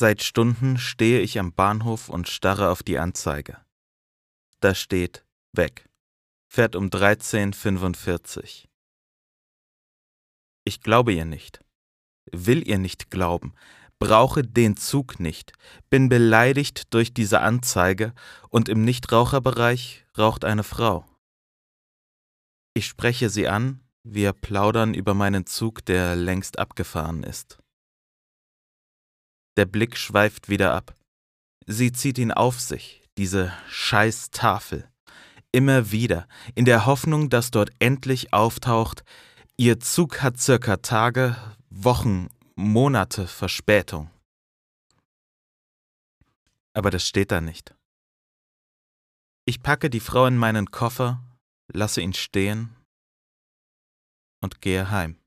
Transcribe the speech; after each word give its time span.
Seit 0.00 0.22
Stunden 0.22 0.78
stehe 0.78 1.18
ich 1.18 1.40
am 1.40 1.52
Bahnhof 1.52 2.08
und 2.08 2.28
starre 2.28 2.70
auf 2.70 2.84
die 2.84 3.00
Anzeige. 3.00 3.56
Da 4.60 4.72
steht 4.76 5.26
weg. 5.52 5.90
Fährt 6.46 6.76
um 6.76 6.86
13.45 6.86 8.68
Ich 10.62 10.82
glaube 10.82 11.12
ihr 11.14 11.24
nicht. 11.24 11.64
Will 12.30 12.68
ihr 12.68 12.78
nicht 12.78 13.10
glauben. 13.10 13.54
Brauche 13.98 14.44
den 14.44 14.76
Zug 14.76 15.18
nicht. 15.18 15.52
Bin 15.90 16.08
beleidigt 16.08 16.94
durch 16.94 17.12
diese 17.12 17.40
Anzeige 17.40 18.14
und 18.50 18.68
im 18.68 18.84
Nichtraucherbereich 18.84 20.06
raucht 20.16 20.44
eine 20.44 20.62
Frau. 20.62 21.06
Ich 22.72 22.86
spreche 22.86 23.30
sie 23.30 23.48
an, 23.48 23.80
wir 24.04 24.32
plaudern 24.32 24.94
über 24.94 25.14
meinen 25.14 25.44
Zug, 25.44 25.84
der 25.86 26.14
längst 26.14 26.60
abgefahren 26.60 27.24
ist. 27.24 27.58
Der 29.58 29.66
Blick 29.66 29.96
schweift 29.96 30.48
wieder 30.48 30.72
ab. 30.72 30.94
Sie 31.66 31.90
zieht 31.90 32.16
ihn 32.18 32.30
auf 32.30 32.60
sich, 32.60 33.02
diese 33.18 33.52
scheiß 33.68 34.30
Tafel. 34.30 34.88
Immer 35.50 35.90
wieder, 35.90 36.28
in 36.54 36.64
der 36.64 36.86
Hoffnung, 36.86 37.28
dass 37.28 37.50
dort 37.50 37.70
endlich 37.80 38.32
auftaucht, 38.32 39.02
ihr 39.56 39.80
Zug 39.80 40.22
hat 40.22 40.38
circa 40.38 40.76
Tage, 40.76 41.36
Wochen, 41.70 42.28
Monate 42.54 43.26
Verspätung. 43.26 44.12
Aber 46.72 46.90
das 46.90 47.04
steht 47.04 47.32
da 47.32 47.40
nicht. 47.40 47.74
Ich 49.44 49.60
packe 49.60 49.90
die 49.90 49.98
Frau 49.98 50.26
in 50.26 50.36
meinen 50.36 50.70
Koffer, 50.70 51.20
lasse 51.72 52.00
ihn 52.00 52.12
stehen 52.12 52.76
und 54.40 54.60
gehe 54.60 54.88
heim. 54.88 55.18